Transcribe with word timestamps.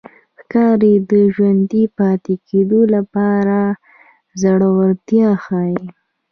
ښکاري 0.39 0.93
د 1.09 1.11
ژوندي 1.35 1.83
پاتې 1.97 2.33
کېدو 2.47 2.81
لپاره 2.95 3.59
زړورتیا 4.41 5.29
ښيي. 5.43 5.81